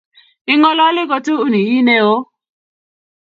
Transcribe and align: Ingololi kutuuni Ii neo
Ingololi 0.51 1.01
kutuuni 1.09 1.59
Ii 1.71 1.81
neo 1.87 2.17